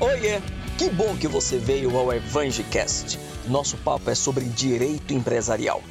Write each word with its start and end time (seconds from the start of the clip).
Oiê! 0.00 0.40
Que 0.78 0.88
bom 0.90 1.16
que 1.16 1.26
você 1.26 1.58
veio 1.58 1.98
ao 1.98 2.12
Evangicast. 2.12 3.18
Nosso 3.48 3.76
papo 3.78 4.08
é 4.08 4.14
sobre 4.14 4.44
direito 4.44 5.12
empresarial. 5.12 5.82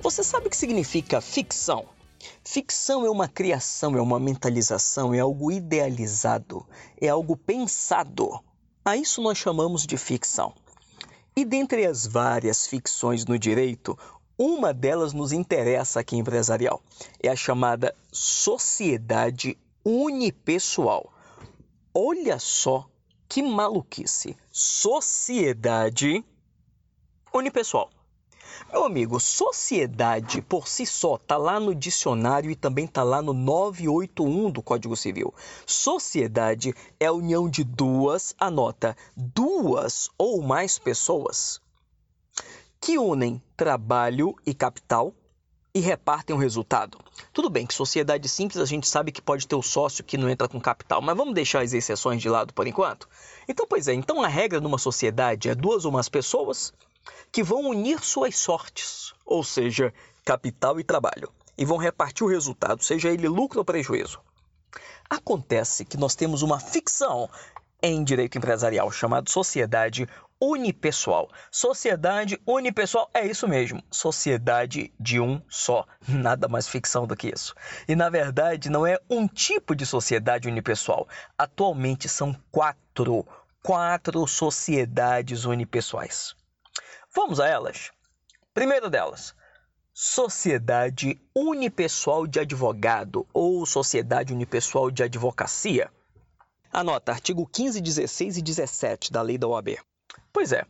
Você 0.00 0.24
sabe 0.24 0.46
o 0.46 0.50
que 0.50 0.56
significa 0.56 1.20
ficção? 1.20 1.84
Ficção 2.42 3.04
é 3.04 3.10
uma 3.10 3.28
criação, 3.28 3.94
é 3.94 4.00
uma 4.00 4.18
mentalização, 4.18 5.12
é 5.12 5.18
algo 5.18 5.52
idealizado, 5.52 6.66
é 6.98 7.08
algo 7.08 7.36
pensado. 7.36 8.40
A 8.82 8.96
isso 8.96 9.20
nós 9.20 9.36
chamamos 9.36 9.86
de 9.86 9.98
ficção. 9.98 10.54
E 11.36 11.44
dentre 11.44 11.84
as 11.84 12.06
várias 12.06 12.66
ficções 12.66 13.26
no 13.26 13.38
direito, 13.38 13.98
uma 14.38 14.72
delas 14.72 15.12
nos 15.12 15.32
interessa 15.32 16.00
aqui 16.00 16.16
empresarial. 16.16 16.82
É 17.22 17.28
a 17.28 17.36
chamada 17.36 17.94
sociedade 18.10 19.58
unipessoal. 19.84 21.12
Olha 21.92 22.38
só 22.38 22.88
que 23.28 23.42
maluquice! 23.42 24.36
Sociedade 24.50 26.24
unipessoal. 27.32 27.90
Meu 28.72 28.84
amigo, 28.84 29.20
sociedade 29.20 30.42
por 30.42 30.66
si 30.66 30.84
só 30.84 31.14
está 31.14 31.36
lá 31.36 31.60
no 31.60 31.74
dicionário 31.74 32.50
e 32.50 32.56
também 32.56 32.86
está 32.86 33.02
lá 33.02 33.22
no 33.22 33.32
981 33.32 34.50
do 34.50 34.62
Código 34.62 34.96
Civil. 34.96 35.32
Sociedade 35.66 36.74
é 36.98 37.06
a 37.06 37.12
união 37.12 37.48
de 37.48 37.62
duas, 37.62 38.34
anota, 38.38 38.96
duas 39.16 40.10
ou 40.18 40.42
mais 40.42 40.78
pessoas 40.78 41.60
que 42.80 42.98
unem 42.98 43.42
trabalho 43.56 44.34
e 44.46 44.54
capital 44.54 45.12
e 45.74 45.80
repartem 45.80 46.34
o 46.34 46.38
resultado. 46.38 46.98
Tudo 47.38 47.50
bem 47.50 47.64
que 47.64 47.72
sociedade 47.72 48.28
simples 48.28 48.60
a 48.60 48.64
gente 48.64 48.88
sabe 48.88 49.12
que 49.12 49.22
pode 49.22 49.46
ter 49.46 49.54
o 49.54 49.62
sócio 49.62 50.02
que 50.02 50.18
não 50.18 50.28
entra 50.28 50.48
com 50.48 50.60
capital, 50.60 51.00
mas 51.00 51.16
vamos 51.16 51.34
deixar 51.34 51.62
as 51.62 51.72
exceções 51.72 52.20
de 52.20 52.28
lado 52.28 52.52
por 52.52 52.66
enquanto? 52.66 53.08
Então, 53.46 53.64
pois 53.64 53.86
é, 53.86 53.94
então 53.94 54.20
a 54.24 54.26
regra 54.26 54.60
numa 54.60 54.76
sociedade 54.76 55.48
é 55.48 55.54
duas 55.54 55.84
ou 55.84 55.92
mais 55.92 56.08
pessoas 56.08 56.72
que 57.30 57.40
vão 57.40 57.70
unir 57.70 58.00
suas 58.02 58.36
sortes, 58.36 59.14
ou 59.24 59.44
seja, 59.44 59.94
capital 60.24 60.80
e 60.80 60.82
trabalho, 60.82 61.32
e 61.56 61.64
vão 61.64 61.76
repartir 61.76 62.26
o 62.26 62.28
resultado, 62.28 62.82
seja 62.82 63.08
ele 63.08 63.28
lucro 63.28 63.60
ou 63.60 63.64
prejuízo. 63.64 64.18
Acontece 65.08 65.84
que 65.84 65.96
nós 65.96 66.16
temos 66.16 66.42
uma 66.42 66.58
ficção 66.58 67.30
em 67.80 68.02
direito 68.02 68.36
empresarial 68.36 68.90
chamada 68.90 69.30
sociedade 69.30 70.08
unipessoal. 70.40 71.30
Sociedade 71.50 72.40
unipessoal 72.46 73.10
é 73.12 73.26
isso 73.26 73.48
mesmo, 73.48 73.82
sociedade 73.90 74.92
de 74.98 75.20
um 75.20 75.42
só. 75.48 75.86
Nada 76.08 76.48
mais 76.48 76.68
ficção 76.68 77.06
do 77.06 77.16
que 77.16 77.28
isso. 77.28 77.54
E 77.86 77.96
na 77.96 78.08
verdade 78.08 78.70
não 78.70 78.86
é 78.86 78.98
um 79.10 79.26
tipo 79.26 79.74
de 79.74 79.84
sociedade 79.84 80.48
unipessoal. 80.48 81.08
Atualmente 81.36 82.08
são 82.08 82.34
quatro, 82.50 83.26
quatro 83.62 84.26
sociedades 84.26 85.44
unipessoais. 85.44 86.34
Vamos 87.14 87.40
a 87.40 87.48
elas. 87.48 87.90
Primeiro 88.54 88.90
delas, 88.90 89.34
Sociedade 90.00 91.20
Unipessoal 91.34 92.24
de 92.24 92.38
Advogado 92.38 93.26
ou 93.32 93.66
Sociedade 93.66 94.32
Unipessoal 94.32 94.92
de 94.92 95.02
Advocacia. 95.02 95.90
Anota 96.72 97.10
artigo 97.10 97.44
15, 97.44 97.80
16 97.80 98.36
e 98.36 98.42
17 98.42 99.10
da 99.10 99.22
Lei 99.22 99.36
da 99.36 99.48
OAB. 99.48 99.78
Pois 100.32 100.52
é. 100.52 100.64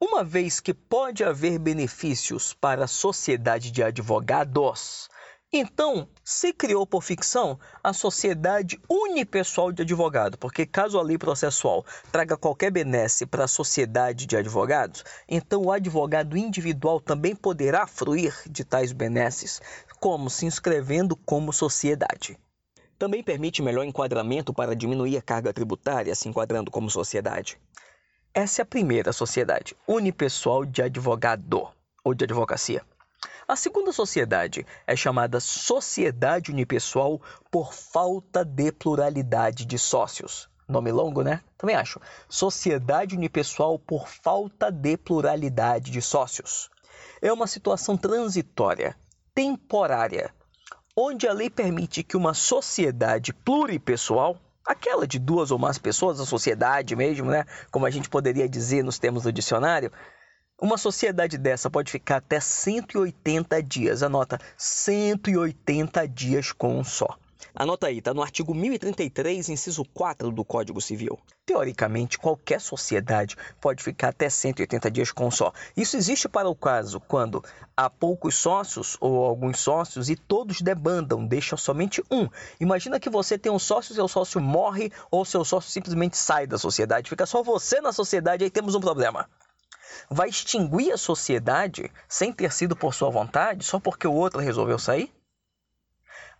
Uma 0.00 0.24
vez 0.24 0.58
que 0.58 0.74
pode 0.74 1.22
haver 1.22 1.58
benefícios 1.58 2.52
para 2.52 2.84
a 2.84 2.88
sociedade 2.88 3.70
de 3.70 3.82
advogados, 3.82 5.08
então 5.52 6.08
se 6.24 6.52
criou 6.52 6.86
por 6.86 7.02
ficção 7.02 7.60
a 7.84 7.92
sociedade 7.92 8.80
unipessoal 8.88 9.70
de 9.70 9.82
advogado, 9.82 10.38
porque 10.38 10.64
caso 10.64 10.98
a 10.98 11.02
lei 11.02 11.18
processual 11.18 11.84
traga 12.10 12.38
qualquer 12.38 12.70
benesse 12.70 13.26
para 13.26 13.44
a 13.44 13.48
sociedade 13.48 14.24
de 14.24 14.34
advogados, 14.34 15.04
então 15.28 15.62
o 15.62 15.70
advogado 15.70 16.38
individual 16.38 16.98
também 17.00 17.36
poderá 17.36 17.86
fruir 17.86 18.34
de 18.50 18.64
tais 18.64 18.92
benesses, 18.92 19.60
como 20.00 20.30
se 20.30 20.46
inscrevendo 20.46 21.14
como 21.14 21.52
sociedade. 21.52 22.38
Também 22.98 23.22
permite 23.22 23.62
melhor 23.62 23.84
enquadramento 23.84 24.54
para 24.54 24.74
diminuir 24.74 25.18
a 25.18 25.22
carga 25.22 25.52
tributária, 25.52 26.14
se 26.14 26.28
enquadrando 26.28 26.70
como 26.70 26.88
sociedade. 26.88 27.60
Essa 28.34 28.62
é 28.62 28.64
a 28.64 28.66
primeira 28.66 29.12
sociedade 29.12 29.76
unipessoal 29.86 30.64
de 30.64 30.80
advogado 30.80 31.68
ou 32.02 32.14
de 32.14 32.24
advocacia. 32.24 32.82
A 33.46 33.54
segunda 33.56 33.92
sociedade 33.92 34.66
é 34.86 34.96
chamada 34.96 35.38
Sociedade 35.38 36.50
Unipessoal 36.50 37.20
por 37.50 37.74
falta 37.74 38.42
de 38.42 38.72
pluralidade 38.72 39.66
de 39.66 39.78
sócios. 39.78 40.48
Nome 40.66 40.90
longo, 40.90 41.22
né? 41.22 41.42
Também 41.58 41.76
acho. 41.76 42.00
Sociedade 42.26 43.14
Unipessoal 43.14 43.78
por 43.78 44.08
falta 44.08 44.72
de 44.72 44.96
pluralidade 44.96 45.90
de 45.90 46.00
sócios. 46.00 46.70
É 47.20 47.30
uma 47.30 47.46
situação 47.46 47.98
transitória, 47.98 48.96
temporária, 49.34 50.34
onde 50.96 51.28
a 51.28 51.34
lei 51.34 51.50
permite 51.50 52.02
que 52.02 52.16
uma 52.16 52.32
sociedade 52.32 53.34
pluripessoal 53.34 54.38
aquela 54.66 55.06
de 55.06 55.18
duas 55.18 55.50
ou 55.50 55.58
mais 55.58 55.78
pessoas, 55.78 56.20
a 56.20 56.26
sociedade 56.26 56.94
mesmo, 56.96 57.30
né? 57.30 57.44
Como 57.70 57.86
a 57.86 57.90
gente 57.90 58.08
poderia 58.08 58.48
dizer 58.48 58.82
nos 58.82 58.98
termos 58.98 59.24
do 59.24 59.32
dicionário, 59.32 59.92
uma 60.60 60.78
sociedade 60.78 61.36
dessa 61.36 61.68
pode 61.68 61.90
ficar 61.90 62.18
até 62.18 62.38
180 62.38 63.62
dias. 63.62 64.02
Anota, 64.02 64.38
180 64.56 66.06
dias 66.06 66.52
com 66.52 66.78
um 66.78 66.84
só. 66.84 67.18
Anota 67.54 67.86
aí, 67.86 67.98
está 67.98 68.14
no 68.14 68.22
artigo 68.22 68.54
1033, 68.54 69.48
inciso 69.50 69.84
4 69.84 70.30
do 70.30 70.44
Código 70.44 70.80
Civil. 70.80 71.18
Teoricamente, 71.44 72.18
qualquer 72.18 72.60
sociedade 72.60 73.36
pode 73.60 73.82
ficar 73.82 74.08
até 74.08 74.28
180 74.28 74.90
dias 74.90 75.12
com 75.12 75.30
só. 75.30 75.52
Isso 75.76 75.96
existe 75.96 76.28
para 76.28 76.48
o 76.48 76.54
caso 76.54 77.00
quando 77.00 77.44
há 77.76 77.90
poucos 77.90 78.36
sócios 78.36 78.96
ou 79.00 79.24
alguns 79.24 79.60
sócios 79.60 80.08
e 80.08 80.16
todos 80.16 80.62
debandam, 80.62 81.26
deixam 81.26 81.58
somente 81.58 82.02
um. 82.10 82.28
Imagina 82.60 82.98
que 82.98 83.10
você 83.10 83.36
tem 83.36 83.52
um 83.52 83.58
sócio, 83.58 83.94
seu 83.94 84.08
sócio 84.08 84.40
morre 84.40 84.90
ou 85.10 85.24
seu 85.24 85.44
sócio 85.44 85.70
simplesmente 85.70 86.16
sai 86.16 86.46
da 86.46 86.58
sociedade, 86.58 87.10
fica 87.10 87.26
só 87.26 87.42
você 87.42 87.80
na 87.80 87.92
sociedade, 87.92 88.44
aí 88.44 88.50
temos 88.50 88.74
um 88.74 88.80
problema 88.80 89.28
vai 90.10 90.28
extinguir 90.28 90.92
a 90.92 90.96
sociedade 90.96 91.90
sem 92.08 92.32
ter 92.32 92.52
sido 92.52 92.76
por 92.76 92.94
sua 92.94 93.10
vontade, 93.10 93.64
só 93.64 93.78
porque 93.78 94.06
o 94.06 94.12
outro 94.12 94.40
resolveu 94.40 94.78
sair? 94.78 95.12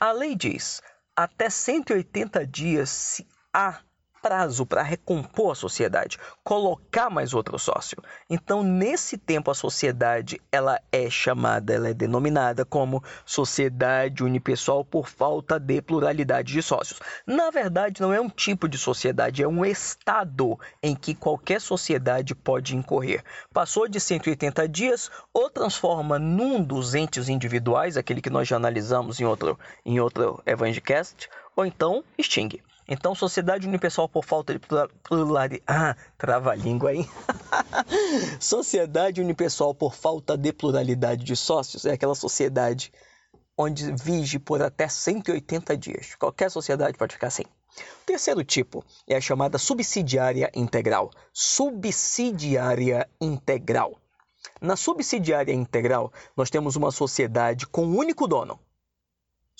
A 0.00 0.12
lei 0.12 0.36
diz: 0.36 0.80
até 1.16 1.50
180 1.50 2.46
dias 2.46 2.88
se 2.90 3.26
há 3.52 3.80
prazo 4.28 4.66
para 4.66 4.82
recompor 4.82 5.52
a 5.52 5.54
sociedade, 5.54 6.18
colocar 6.44 7.08
mais 7.08 7.32
outro 7.32 7.58
sócio. 7.58 7.96
Então, 8.28 8.62
nesse 8.62 9.16
tempo, 9.16 9.50
a 9.50 9.54
sociedade 9.54 10.38
ela 10.52 10.78
é 10.92 11.08
chamada, 11.08 11.72
ela 11.72 11.88
é 11.88 11.94
denominada 11.94 12.62
como 12.62 13.02
sociedade 13.24 14.22
unipessoal 14.22 14.84
por 14.84 15.08
falta 15.08 15.58
de 15.58 15.80
pluralidade 15.80 16.52
de 16.52 16.60
sócios. 16.60 17.00
Na 17.26 17.48
verdade, 17.50 18.02
não 18.02 18.12
é 18.12 18.20
um 18.20 18.28
tipo 18.28 18.68
de 18.68 18.76
sociedade, 18.76 19.42
é 19.42 19.48
um 19.48 19.64
estado 19.64 20.60
em 20.82 20.94
que 20.94 21.14
qualquer 21.14 21.58
sociedade 21.58 22.34
pode 22.34 22.76
incorrer. 22.76 23.24
Passou 23.50 23.88
de 23.88 23.98
180 23.98 24.68
dias, 24.68 25.10
ou 25.32 25.48
transforma 25.48 26.18
num 26.18 26.62
dos 26.62 26.94
entes 26.94 27.30
individuais, 27.30 27.96
aquele 27.96 28.20
que 28.20 28.28
nós 28.28 28.46
já 28.46 28.56
analisamos 28.56 29.20
em 29.20 29.24
outro, 29.24 29.58
em 29.86 29.98
outro 29.98 30.42
Evangecast, 30.44 31.30
ou 31.56 31.64
então 31.64 32.04
extingue. 32.18 32.62
Então, 32.88 33.14
sociedade 33.14 33.68
unipessoal 33.68 34.08
por 34.08 34.24
falta 34.24 34.54
de 34.54 34.60
pluralidade. 35.02 35.62
Ah, 35.66 35.94
trava 36.16 36.52
a 36.52 36.54
língua 36.54 36.90
aí. 36.90 37.06
sociedade 38.40 39.20
unipessoal 39.20 39.74
por 39.74 39.94
falta 39.94 40.38
de 40.38 40.52
pluralidade 40.54 41.22
de 41.22 41.36
sócios 41.36 41.84
é 41.84 41.92
aquela 41.92 42.14
sociedade 42.14 42.90
onde 43.58 43.92
vige 43.92 44.38
por 44.38 44.62
até 44.62 44.88
180 44.88 45.76
dias. 45.76 46.14
Qualquer 46.14 46.50
sociedade 46.50 46.96
pode 46.96 47.14
ficar 47.14 47.26
assim. 47.26 47.44
O 48.02 48.06
terceiro 48.06 48.42
tipo 48.42 48.82
é 49.06 49.16
a 49.16 49.20
chamada 49.20 49.58
subsidiária 49.58 50.50
integral. 50.54 51.10
Subsidiária 51.32 53.06
integral. 53.20 53.98
Na 54.60 54.76
subsidiária 54.76 55.52
integral, 55.52 56.10
nós 56.36 56.48
temos 56.48 56.74
uma 56.74 56.90
sociedade 56.90 57.66
com 57.66 57.84
um 57.84 57.98
único 57.98 58.26
dono. 58.26 58.58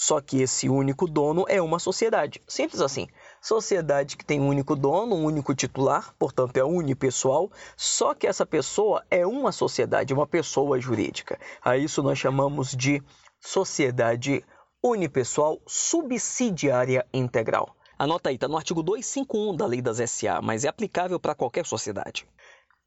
Só 0.00 0.20
que 0.20 0.40
esse 0.40 0.68
único 0.68 1.08
dono 1.08 1.44
é 1.48 1.60
uma 1.60 1.80
sociedade. 1.80 2.40
Simples 2.46 2.80
assim. 2.80 3.08
Sociedade 3.42 4.16
que 4.16 4.24
tem 4.24 4.40
um 4.40 4.46
único 4.46 4.76
dono, 4.76 5.16
um 5.16 5.24
único 5.24 5.52
titular, 5.56 6.14
portanto 6.16 6.56
é 6.56 6.62
unipessoal, 6.62 7.50
só 7.76 8.14
que 8.14 8.24
essa 8.24 8.46
pessoa 8.46 9.04
é 9.10 9.26
uma 9.26 9.50
sociedade, 9.50 10.14
uma 10.14 10.24
pessoa 10.24 10.80
jurídica. 10.80 11.36
A 11.60 11.76
isso 11.76 12.00
nós 12.00 12.16
chamamos 12.16 12.76
de 12.76 13.02
sociedade 13.40 14.44
unipessoal 14.80 15.60
subsidiária 15.66 17.04
integral. 17.12 17.74
Anota 17.98 18.28
aí, 18.28 18.36
está 18.36 18.46
no 18.46 18.56
artigo 18.56 18.84
251 18.84 19.56
da 19.56 19.66
Lei 19.66 19.82
das 19.82 19.98
SA, 20.08 20.40
mas 20.40 20.64
é 20.64 20.68
aplicável 20.68 21.18
para 21.18 21.34
qualquer 21.34 21.66
sociedade. 21.66 22.24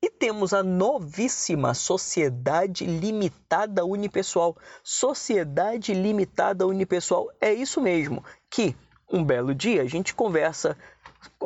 E 0.04 0.10
temos 0.10 0.52
a 0.52 0.64
novíssima 0.64 1.76
Sociedade 1.76 2.86
Limitada 2.86 3.86
Unipessoal. 3.86 4.58
Sociedade 4.84 5.94
Limitada 5.94 6.66
Unipessoal 6.66 7.30
é 7.40 7.54
isso 7.54 7.80
mesmo, 7.80 8.24
que 8.50 8.76
um 9.12 9.24
belo 9.24 9.54
dia 9.54 9.84
a 9.84 9.86
gente 9.86 10.16
conversa 10.16 10.76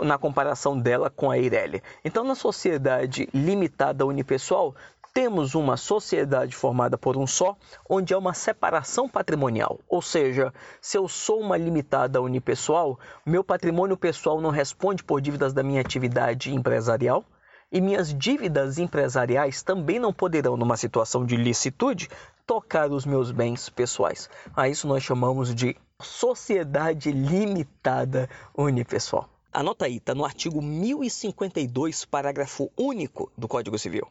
na 0.04 0.18
comparação 0.18 0.80
dela 0.80 1.10
com 1.10 1.30
a 1.30 1.38
Eireli. 1.38 1.84
Então, 2.04 2.24
na 2.24 2.36
sociedade 2.36 3.28
limitada 3.34 4.06
unipessoal, 4.06 4.74
temos 5.14 5.56
uma 5.56 5.76
sociedade 5.76 6.56
formada 6.56 6.98
por 6.98 7.18
um 7.18 7.26
só, 7.26 7.58
onde 7.90 8.14
há 8.14 8.18
uma 8.18 8.34
separação 8.34 9.10
patrimonial. 9.10 9.80
Ou 9.90 10.02
seja, 10.02 10.54
se 10.80 10.98
eu 10.98 11.08
sou 11.08 11.42
uma 11.42 11.58
limitada 11.58 12.22
unipessoal, 12.22 13.00
meu 13.26 13.44
patrimônio 13.44 13.98
pessoal 13.98 14.40
não 14.40 14.50
responde 14.50 15.04
por 15.04 15.20
dívidas 15.20 15.54
da 15.54 15.64
minha 15.64 15.82
atividade 15.82 16.54
empresarial 16.54 17.26
e 17.72 17.82
minhas 17.82 18.14
dívidas 18.14 18.78
empresariais 18.78 19.62
também 19.64 20.00
não 20.00 20.14
poderão, 20.14 20.56
numa 20.56 20.78
situação 20.78 21.26
de 21.26 21.36
licitude, 21.36 22.10
tocar 22.46 22.92
os 22.92 23.06
meus 23.06 23.32
bens 23.32 23.70
pessoais. 23.70 24.30
A 24.56 24.70
isso 24.70 24.88
nós 24.88 25.04
chamamos 25.04 25.54
de 25.54 25.76
sociedade 26.02 27.12
limitada 27.12 28.30
unipessoal. 28.58 29.30
Anota 29.52 29.86
aí, 29.86 29.98
está 29.98 30.14
no 30.14 30.26
artigo 30.26 30.62
1052, 30.62 32.06
parágrafo 32.06 32.70
único 32.78 33.32
do 33.38 33.48
Código 33.48 33.80
Civil. 33.80 34.08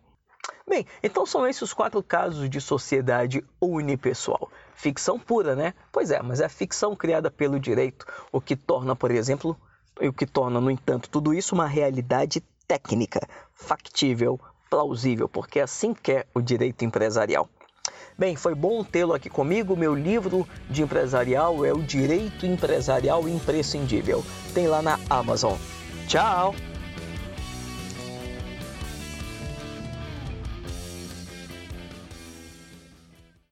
Bem, 0.67 0.87
então 1.03 1.27
são 1.27 1.47
esses 1.47 1.63
os 1.63 1.73
quatro 1.75 2.03
casos 2.03 2.49
de 2.49 2.61
sociedade 2.61 3.45
unipessoal. 3.61 4.51
Ficção 4.75 5.19
pura, 5.19 5.55
né? 5.55 5.75
Pois 5.93 6.11
é, 6.11 6.23
mas 6.23 6.41
é 6.41 6.47
a 6.47 6.49
ficção 6.49 6.97
criada 6.97 7.31
pelo 7.31 7.61
direito, 7.61 8.07
o 8.33 8.41
que 8.41 8.57
torna, 8.57 8.97
por 8.97 9.11
exemplo, 9.11 9.57
o 10.01 10.13
que 10.13 10.27
torna, 10.27 10.61
no 10.61 10.71
entanto, 10.71 11.11
tudo 11.11 11.35
isso 11.35 11.55
uma 11.55 11.67
realidade 11.67 12.43
técnica, 12.67 13.21
factível, 13.55 14.41
plausível, 14.71 15.29
porque 15.29 15.61
é 15.61 15.63
assim 15.63 15.95
quer 15.95 16.27
o 16.35 16.41
direito 16.41 16.85
empresarial. 16.85 17.49
Bem, 18.17 18.37
foi 18.37 18.55
bom 18.55 18.85
tê-lo 18.85 19.13
aqui 19.13 19.29
comigo. 19.29 19.77
Meu 19.77 19.95
livro 19.95 20.47
de 20.71 20.83
empresarial 20.83 21.65
é 21.65 21.73
o 21.73 21.83
Direito 21.83 22.47
Empresarial 22.47 23.29
Imprescindível. 23.29 24.25
Tem 24.55 24.69
lá 24.69 24.81
na 24.81 25.01
Amazon. 25.11 25.57
Tchau! 26.07 26.55